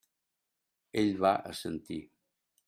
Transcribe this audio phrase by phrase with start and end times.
[1.01, 2.01] Ell va assentir.